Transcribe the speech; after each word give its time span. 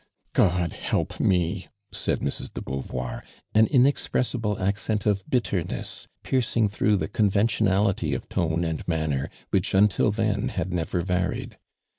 "(lod 0.35 0.73
help 0.73 1.19
me!" 1.19 1.67
said 1.91 2.21
Mrs.de 2.21 2.59
Beauvoir, 2.59 3.21
an 3.53 3.67
inexpressible 3.67 4.55
accen' 4.55 4.97
)itterness 4.97 6.07
pierc 6.23 6.57
ing 6.57 6.67
through 6.67 6.97
tho 6.97 7.05
con 7.07 7.29
nality 7.29 8.15
of 8.15 8.27
tono 8.27 8.67
and 8.67 8.81
mannei', 8.87 9.29
which. 9.51 9.75
len, 9.75 10.49
had 10.49 10.73
never 10.73 11.01
varied. 11.01 11.59